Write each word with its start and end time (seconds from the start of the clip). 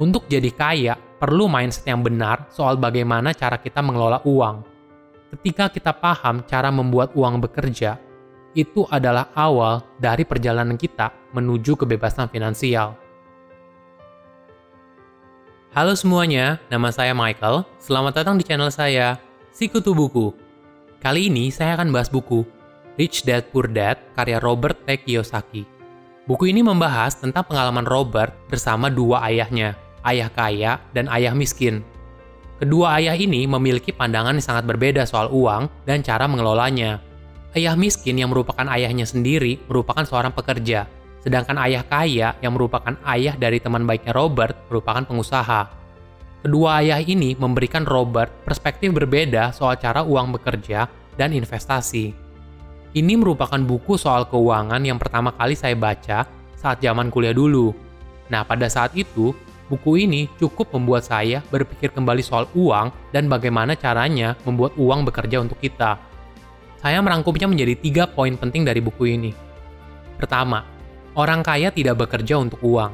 Untuk 0.00 0.32
jadi 0.32 0.48
kaya, 0.48 0.96
perlu 0.96 1.44
mindset 1.44 1.84
yang 1.84 2.00
benar 2.00 2.48
soal 2.48 2.80
bagaimana 2.80 3.36
cara 3.36 3.60
kita 3.60 3.84
mengelola 3.84 4.24
uang. 4.24 4.64
Ketika 5.28 5.68
kita 5.68 5.92
paham 5.92 6.40
cara 6.48 6.72
membuat 6.72 7.12
uang 7.12 7.44
bekerja, 7.44 8.00
itu 8.56 8.88
adalah 8.88 9.28
awal 9.36 9.84
dari 10.00 10.24
perjalanan 10.24 10.80
kita 10.80 11.12
menuju 11.36 11.76
kebebasan 11.76 12.32
finansial. 12.32 12.96
Halo 15.76 15.92
semuanya, 15.92 16.56
nama 16.72 16.88
saya 16.88 17.12
Michael. 17.12 17.68
Selamat 17.76 18.24
datang 18.24 18.40
di 18.40 18.42
channel 18.48 18.72
saya, 18.72 19.20
Sikutu 19.52 19.92
Buku. 19.92 20.32
Kali 21.04 21.28
ini 21.28 21.52
saya 21.52 21.76
akan 21.76 21.92
bahas 21.92 22.08
buku 22.08 22.48
Rich 22.96 23.28
Dad 23.28 23.52
Poor 23.52 23.68
Dad 23.68 24.00
karya 24.16 24.40
Robert 24.40 24.80
T. 24.88 24.96
Kiyosaki. 24.96 25.68
Buku 26.24 26.48
ini 26.48 26.64
membahas 26.64 27.20
tentang 27.20 27.44
pengalaman 27.44 27.84
Robert 27.84 28.32
bersama 28.48 28.88
dua 28.88 29.28
ayahnya, 29.28 29.78
ayah 30.06 30.30
kaya, 30.32 30.80
dan 30.96 31.08
ayah 31.12 31.34
miskin. 31.36 31.84
Kedua 32.60 33.00
ayah 33.00 33.16
ini 33.16 33.48
memiliki 33.48 33.88
pandangan 33.88 34.36
yang 34.36 34.44
sangat 34.44 34.68
berbeda 34.68 35.08
soal 35.08 35.32
uang 35.32 35.72
dan 35.88 36.04
cara 36.04 36.28
mengelolanya. 36.28 37.00
Ayah 37.56 37.72
miskin 37.74 38.20
yang 38.20 38.28
merupakan 38.28 38.68
ayahnya 38.68 39.08
sendiri 39.08 39.56
merupakan 39.64 40.04
seorang 40.04 40.30
pekerja, 40.30 40.84
sedangkan 41.24 41.56
ayah 41.64 41.82
kaya 41.88 42.36
yang 42.44 42.52
merupakan 42.52 42.94
ayah 43.08 43.34
dari 43.34 43.58
teman 43.58 43.88
baiknya 43.88 44.12
Robert 44.12 44.54
merupakan 44.68 45.02
pengusaha. 45.08 45.72
Kedua 46.40 46.84
ayah 46.84 47.00
ini 47.00 47.36
memberikan 47.36 47.84
Robert 47.84 48.32
perspektif 48.44 48.92
berbeda 48.92 49.52
soal 49.52 49.76
cara 49.76 50.04
uang 50.04 50.36
bekerja 50.36 50.88
dan 51.16 51.36
investasi. 51.36 52.12
Ini 52.90 53.14
merupakan 53.20 53.60
buku 53.60 54.00
soal 54.00 54.24
keuangan 54.26 54.80
yang 54.80 54.96
pertama 54.96 55.30
kali 55.36 55.52
saya 55.54 55.76
baca 55.76 56.24
saat 56.56 56.80
zaman 56.80 57.12
kuliah 57.12 57.36
dulu. 57.36 57.72
Nah, 58.32 58.42
pada 58.46 58.68
saat 58.70 58.96
itu, 58.96 59.36
Buku 59.70 60.02
ini 60.02 60.26
cukup 60.34 60.74
membuat 60.74 61.06
saya 61.06 61.46
berpikir 61.46 61.94
kembali 61.94 62.26
soal 62.26 62.50
uang 62.58 62.90
dan 63.14 63.30
bagaimana 63.30 63.78
caranya 63.78 64.34
membuat 64.42 64.74
uang 64.74 65.06
bekerja 65.06 65.38
untuk 65.38 65.62
kita. 65.62 65.94
Saya 66.82 66.98
merangkumnya 66.98 67.46
menjadi 67.46 67.78
tiga 67.78 68.04
poin 68.10 68.34
penting 68.34 68.66
dari 68.66 68.82
buku 68.82 69.14
ini. 69.14 69.30
Pertama, 70.18 70.66
orang 71.14 71.46
kaya 71.46 71.70
tidak 71.70 72.02
bekerja 72.02 72.34
untuk 72.42 72.58
uang. 72.66 72.90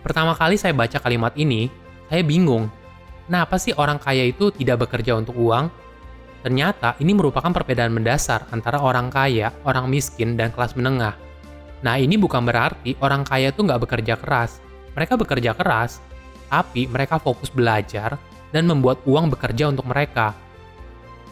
Pertama 0.00 0.32
kali 0.32 0.56
saya 0.56 0.72
baca 0.72 0.96
kalimat 0.96 1.36
ini, 1.36 1.68
saya 2.08 2.24
bingung. 2.24 2.72
Kenapa 3.28 3.60
sih 3.60 3.76
orang 3.76 4.00
kaya 4.00 4.32
itu 4.32 4.48
tidak 4.48 4.88
bekerja 4.88 5.12
untuk 5.12 5.36
uang? 5.36 5.68
Ternyata 6.40 6.96
ini 7.04 7.12
merupakan 7.12 7.52
perbedaan 7.52 7.92
mendasar 7.92 8.48
antara 8.48 8.80
orang 8.80 9.12
kaya, 9.12 9.52
orang 9.68 9.92
miskin, 9.92 10.40
dan 10.40 10.48
kelas 10.56 10.72
menengah. 10.72 11.12
Nah 11.84 12.00
ini 12.00 12.16
bukan 12.16 12.48
berarti 12.48 12.96
orang 13.04 13.28
kaya 13.28 13.52
itu 13.52 13.60
nggak 13.60 13.82
bekerja 13.84 14.16
keras, 14.16 14.64
mereka 14.98 15.14
bekerja 15.14 15.54
keras, 15.54 16.02
tapi 16.50 16.90
mereka 16.90 17.22
fokus 17.22 17.54
belajar 17.54 18.18
dan 18.50 18.66
membuat 18.66 18.98
uang 19.06 19.30
bekerja 19.30 19.70
untuk 19.70 19.86
mereka. 19.86 20.34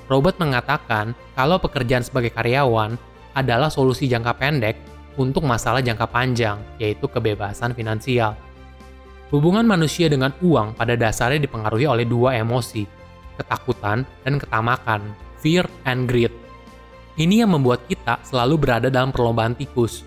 Robert 0.06 0.39
mengatakan 0.39 1.19
kalau 1.34 1.59
pekerjaan 1.59 2.06
sebagai 2.06 2.31
karyawan 2.31 2.94
adalah 3.34 3.67
solusi 3.67 4.06
jangka 4.06 4.39
pendek 4.39 4.78
untuk 5.19 5.42
masalah 5.42 5.83
jangka 5.83 6.06
panjang, 6.06 6.62
yaitu 6.78 7.11
kebebasan 7.11 7.75
finansial. 7.75 8.39
Hubungan 9.34 9.67
manusia 9.67 10.06
dengan 10.06 10.31
uang 10.39 10.78
pada 10.78 10.94
dasarnya 10.94 11.42
dipengaruhi 11.42 11.91
oleh 11.91 12.06
dua 12.06 12.39
emosi, 12.39 12.87
ketakutan 13.34 14.06
dan 14.22 14.39
ketamakan, 14.39 15.03
fear 15.42 15.67
and 15.83 16.06
greed. 16.06 16.31
Ini 17.19 17.42
yang 17.42 17.59
membuat 17.59 17.83
kita 17.91 18.22
selalu 18.22 18.55
berada 18.61 18.87
dalam 18.92 19.11
perlombaan 19.11 19.59
tikus, 19.59 20.06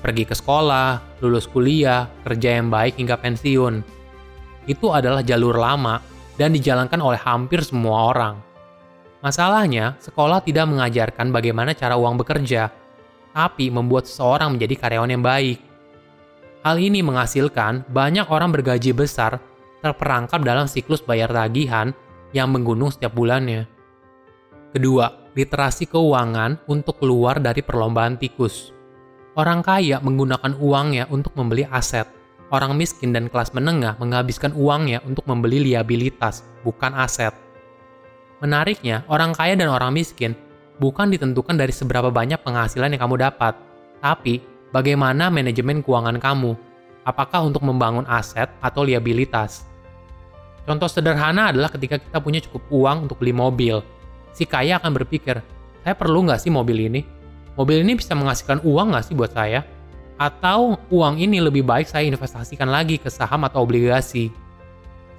pergi 0.00 0.24
ke 0.24 0.34
sekolah, 0.34 1.20
lulus 1.20 1.46
kuliah, 1.46 2.08
kerja 2.24 2.58
yang 2.58 2.72
baik 2.72 2.96
hingga 2.96 3.20
pensiun. 3.20 3.84
Itu 4.64 4.90
adalah 4.90 5.20
jalur 5.20 5.56
lama 5.56 6.00
dan 6.40 6.56
dijalankan 6.56 7.00
oleh 7.04 7.20
hampir 7.20 7.60
semua 7.60 8.10
orang. 8.10 8.34
Masalahnya, 9.20 10.00
sekolah 10.00 10.40
tidak 10.40 10.64
mengajarkan 10.72 11.28
bagaimana 11.28 11.76
cara 11.76 12.00
uang 12.00 12.24
bekerja, 12.24 12.72
tapi 13.36 13.68
membuat 13.68 14.08
seseorang 14.08 14.56
menjadi 14.56 14.74
karyawan 14.80 15.12
yang 15.12 15.24
baik. 15.24 15.60
Hal 16.64 16.76
ini 16.80 17.04
menghasilkan 17.04 17.88
banyak 17.88 18.28
orang 18.32 18.52
bergaji 18.52 18.96
besar 18.96 19.40
terperangkap 19.84 20.40
dalam 20.44 20.68
siklus 20.68 21.00
bayar 21.00 21.32
tagihan 21.32 21.92
yang 22.36 22.52
menggunung 22.52 22.92
setiap 22.92 23.12
bulannya. 23.16 23.64
Kedua, 24.72 25.32
literasi 25.34 25.88
keuangan 25.88 26.62
untuk 26.68 27.00
keluar 27.02 27.40
dari 27.42 27.64
perlombaan 27.64 28.16
tikus. 28.20 28.72
Orang 29.38 29.62
kaya 29.62 30.02
menggunakan 30.02 30.58
uangnya 30.58 31.06
untuk 31.06 31.38
membeli 31.38 31.62
aset. 31.70 32.06
Orang 32.50 32.74
miskin 32.74 33.14
dan 33.14 33.30
kelas 33.30 33.54
menengah 33.54 33.94
menghabiskan 34.02 34.50
uangnya 34.58 34.98
untuk 35.06 35.22
membeli 35.30 35.70
liabilitas, 35.70 36.42
bukan 36.66 36.90
aset. 36.98 37.30
Menariknya, 38.42 39.06
orang 39.06 39.30
kaya 39.30 39.54
dan 39.54 39.70
orang 39.70 39.94
miskin 39.94 40.34
bukan 40.82 41.14
ditentukan 41.14 41.54
dari 41.54 41.70
seberapa 41.70 42.10
banyak 42.10 42.42
penghasilan 42.42 42.90
yang 42.90 43.06
kamu 43.06 43.22
dapat, 43.22 43.54
tapi 44.02 44.42
bagaimana 44.74 45.30
manajemen 45.30 45.84
keuangan 45.84 46.18
kamu. 46.18 46.58
Apakah 47.06 47.46
untuk 47.46 47.62
membangun 47.62 48.08
aset 48.10 48.50
atau 48.58 48.82
liabilitas? 48.82 49.70
Contoh 50.66 50.90
sederhana 50.90 51.54
adalah 51.54 51.70
ketika 51.70 52.02
kita 52.02 52.18
punya 52.18 52.42
cukup 52.42 52.66
uang 52.72 53.06
untuk 53.06 53.22
beli 53.22 53.30
mobil. 53.30 53.78
Si 54.34 54.42
kaya 54.42 54.82
akan 54.82 54.90
berpikir, 54.90 55.38
saya 55.86 55.94
perlu 55.94 56.26
nggak 56.26 56.40
sih 56.42 56.50
mobil 56.50 56.90
ini? 56.90 57.19
Mobil 57.60 57.84
ini 57.84 57.92
bisa 57.92 58.16
menghasilkan 58.16 58.64
uang 58.64 58.96
nggak 58.96 59.04
sih 59.04 59.12
buat 59.12 59.36
saya? 59.36 59.68
Atau 60.16 60.80
uang 60.88 61.20
ini 61.20 61.44
lebih 61.44 61.60
baik 61.60 61.84
saya 61.84 62.08
investasikan 62.08 62.72
lagi 62.72 62.96
ke 62.96 63.12
saham 63.12 63.44
atau 63.44 63.60
obligasi? 63.68 64.32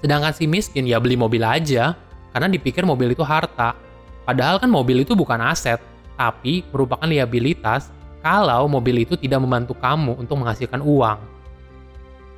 Sedangkan 0.02 0.34
si 0.34 0.50
miskin 0.50 0.90
ya 0.90 0.98
beli 0.98 1.14
mobil 1.14 1.46
aja, 1.46 1.94
karena 2.34 2.50
dipikir 2.50 2.82
mobil 2.82 3.14
itu 3.14 3.22
harta. 3.22 3.78
Padahal 4.26 4.58
kan 4.58 4.74
mobil 4.74 5.06
itu 5.06 5.14
bukan 5.14 5.38
aset, 5.38 5.78
tapi 6.18 6.66
merupakan 6.74 7.06
liabilitas 7.06 7.94
kalau 8.26 8.66
mobil 8.66 9.06
itu 9.06 9.14
tidak 9.18 9.42
membantu 9.42 9.78
kamu 9.78 10.18
untuk 10.18 10.42
menghasilkan 10.42 10.82
uang. 10.82 11.22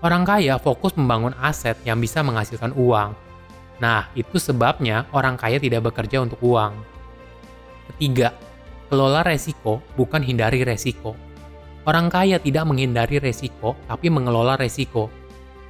Orang 0.03 0.27
kaya 0.27 0.59
fokus 0.59 0.91
membangun 0.99 1.31
aset 1.39 1.79
yang 1.87 1.95
bisa 1.95 2.19
menghasilkan 2.19 2.75
uang. 2.75 3.15
Nah, 3.79 4.11
itu 4.15 4.35
sebabnya 4.35 5.07
orang 5.15 5.39
kaya 5.39 5.59
tidak 5.63 5.87
bekerja 5.87 6.19
untuk 6.19 6.39
uang. 6.43 6.75
Ketiga, 7.91 8.35
Kelola 8.93 9.25
resiko 9.25 9.81
bukan 9.97 10.21
hindari 10.21 10.61
resiko. 10.61 11.17
Orang 11.81 12.13
kaya 12.13 12.37
tidak 12.37 12.61
menghindari 12.69 13.17
resiko, 13.17 13.73
tapi 13.89 14.13
mengelola 14.13 14.53
resiko. 14.53 15.09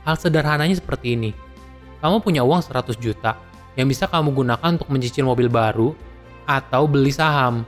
Hal 0.04 0.20
sederhananya 0.20 0.76
seperti 0.76 1.16
ini. 1.16 1.32
Kamu 2.04 2.20
punya 2.20 2.44
uang 2.44 2.60
100 2.60 3.00
juta 3.00 3.40
yang 3.80 3.88
bisa 3.88 4.12
kamu 4.12 4.36
gunakan 4.36 4.76
untuk 4.76 4.92
mencicil 4.92 5.24
mobil 5.24 5.48
baru 5.48 5.96
atau 6.44 6.84
beli 6.84 7.16
saham. 7.16 7.64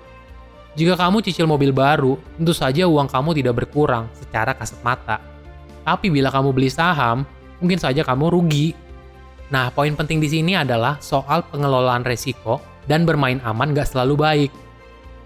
Jika 0.76 1.00
kamu 1.00 1.24
cicil 1.24 1.48
mobil 1.48 1.72
baru, 1.72 2.20
tentu 2.36 2.52
saja 2.52 2.84
uang 2.84 3.08
kamu 3.08 3.40
tidak 3.40 3.64
berkurang 3.64 4.12
secara 4.12 4.52
kasat 4.60 4.84
mata. 4.84 5.24
Tapi 5.88 6.12
bila 6.12 6.36
kamu 6.36 6.52
beli 6.52 6.68
saham, 6.68 7.24
mungkin 7.64 7.80
saja 7.80 8.04
kamu 8.04 8.28
rugi. 8.28 8.76
Nah, 9.56 9.72
poin 9.72 9.96
penting 9.96 10.20
di 10.20 10.28
sini 10.28 10.52
adalah 10.52 11.00
soal 11.00 11.48
pengelolaan 11.48 12.04
resiko 12.04 12.60
dan 12.92 13.08
bermain 13.08 13.40
aman 13.48 13.72
gak 13.72 13.96
selalu 13.96 14.20
baik 14.20 14.52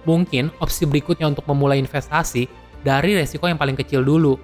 mungkin 0.07 0.53
opsi 0.63 0.87
berikutnya 0.87 1.27
untuk 1.27 1.47
memulai 1.49 1.81
investasi 1.81 2.47
dari 2.83 3.15
resiko 3.15 3.47
yang 3.47 3.59
paling 3.59 3.75
kecil 3.75 4.03
dulu. 4.03 4.39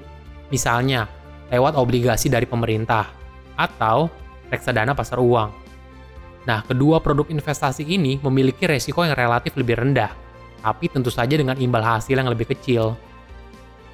Misalnya, 0.51 1.07
lewat 1.51 1.79
obligasi 1.79 2.27
dari 2.27 2.43
pemerintah 2.49 3.07
atau 3.55 4.11
reksadana 4.51 4.91
pasar 4.91 5.21
uang. 5.21 5.49
Nah, 6.45 6.61
kedua 6.61 7.01
produk 7.01 7.25
investasi 7.31 7.87
ini 7.87 8.21
memiliki 8.21 8.69
resiko 8.69 9.01
yang 9.01 9.17
relatif 9.17 9.57
lebih 9.57 9.81
rendah, 9.81 10.13
tapi 10.61 10.91
tentu 10.91 11.09
saja 11.09 11.33
dengan 11.33 11.57
imbal 11.57 11.81
hasil 11.81 12.13
yang 12.13 12.29
lebih 12.29 12.45
kecil. 12.53 12.93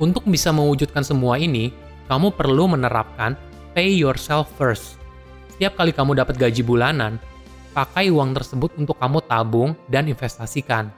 Untuk 0.02 0.26
bisa 0.28 0.52
mewujudkan 0.52 1.06
semua 1.06 1.40
ini, 1.40 1.72
kamu 2.12 2.36
perlu 2.36 2.76
menerapkan 2.76 3.40
pay 3.72 3.96
yourself 3.96 4.52
first. 4.60 5.00
Setiap 5.56 5.80
kali 5.80 5.96
kamu 5.96 6.18
dapat 6.18 6.36
gaji 6.36 6.60
bulanan, 6.66 7.22
pakai 7.72 8.12
uang 8.12 8.36
tersebut 8.36 8.76
untuk 8.76 9.00
kamu 9.00 9.24
tabung 9.24 9.72
dan 9.88 10.12
investasikan 10.12 10.92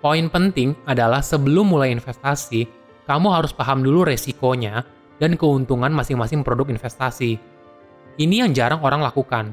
Poin 0.00 0.32
penting 0.32 0.72
adalah 0.88 1.20
sebelum 1.20 1.76
mulai 1.76 1.92
investasi, 1.92 2.64
kamu 3.04 3.28
harus 3.36 3.52
paham 3.52 3.84
dulu 3.84 4.08
resikonya 4.08 4.80
dan 5.20 5.36
keuntungan 5.36 5.92
masing-masing 5.92 6.40
produk 6.40 6.72
investasi. 6.72 7.36
Ini 8.16 8.48
yang 8.48 8.56
jarang 8.56 8.80
orang 8.80 9.04
lakukan. 9.04 9.52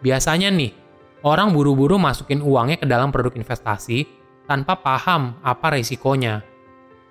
Biasanya 0.00 0.48
nih, 0.48 0.72
orang 1.20 1.52
buru-buru 1.52 2.00
masukin 2.00 2.40
uangnya 2.40 2.80
ke 2.80 2.88
dalam 2.88 3.12
produk 3.12 3.36
investasi 3.36 4.08
tanpa 4.48 4.80
paham 4.80 5.36
apa 5.44 5.76
resikonya. 5.76 6.40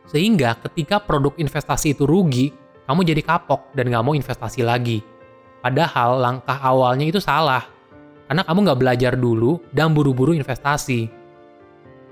Sehingga 0.09 0.57
ketika 0.65 0.97
produk 0.97 1.37
investasi 1.37 1.93
itu 1.93 2.09
rugi, 2.09 2.49
kamu 2.89 3.05
jadi 3.05 3.21
kapok 3.21 3.77
dan 3.77 3.93
nggak 3.93 4.03
mau 4.03 4.17
investasi 4.17 4.65
lagi. 4.65 5.05
Padahal 5.61 6.17
langkah 6.17 6.57
awalnya 6.57 7.05
itu 7.05 7.21
salah, 7.21 7.61
karena 8.25 8.41
kamu 8.41 8.59
nggak 8.65 8.79
belajar 8.81 9.13
dulu 9.13 9.61
dan 9.69 9.93
buru-buru 9.93 10.33
investasi. 10.33 11.20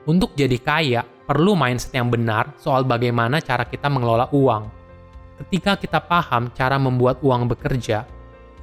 Untuk 0.10 0.34
jadi 0.34 0.58
kaya, 0.58 1.06
perlu 1.06 1.54
mindset 1.54 1.94
yang 1.94 2.10
benar 2.10 2.58
soal 2.58 2.82
bagaimana 2.82 3.38
cara 3.46 3.62
kita 3.62 3.94
mengelola 3.94 4.26
uang. 4.34 4.66
Ketika 5.38 5.78
kita 5.78 6.02
paham 6.02 6.50
cara 6.58 6.82
membuat 6.82 7.22
uang 7.22 7.46
bekerja, 7.46 8.10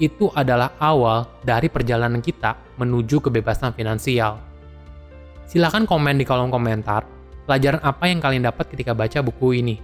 itu 0.03 0.27
adalah 0.35 0.75
awal 0.83 1.23
dari 1.47 1.71
perjalanan 1.71 2.19
kita 2.19 2.59
menuju 2.83 3.23
kebebasan 3.23 3.71
finansial. 3.79 4.43
Silahkan 5.47 5.87
komen 5.87 6.19
di 6.19 6.27
kolom 6.27 6.51
komentar 6.51 7.07
pelajaran 7.47 7.79
apa 7.87 8.11
yang 8.11 8.19
kalian 8.19 8.51
dapat 8.51 8.67
ketika 8.67 8.91
baca 8.91 9.23
buku 9.23 9.63
ini. 9.63 9.79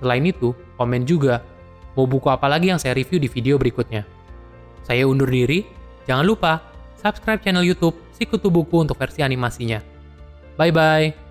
Selain 0.00 0.24
itu, 0.24 0.56
komen 0.80 1.04
juga 1.04 1.44
mau 1.92 2.08
buku 2.08 2.32
apa 2.32 2.48
lagi 2.48 2.72
yang 2.72 2.80
saya 2.80 2.96
review 2.96 3.20
di 3.20 3.28
video 3.28 3.60
berikutnya. 3.60 4.08
Saya 4.88 5.04
undur 5.04 5.28
diri, 5.28 5.68
jangan 6.08 6.24
lupa 6.24 6.64
subscribe 6.96 7.44
channel 7.44 7.60
YouTube 7.60 7.92
Sikutu 8.16 8.48
Buku 8.48 8.80
untuk 8.88 8.96
versi 8.96 9.20
animasinya. 9.20 9.93
Bye 10.56 10.70
bye. 10.70 11.23